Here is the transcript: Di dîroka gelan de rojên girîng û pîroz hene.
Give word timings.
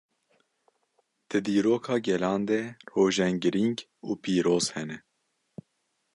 Di 1.29 1.39
dîroka 1.47 1.95
gelan 2.07 2.41
de 2.49 2.61
rojên 2.93 3.33
girîng 3.43 3.77
û 4.09 4.11
pîroz 4.21 4.65
hene. 4.75 4.97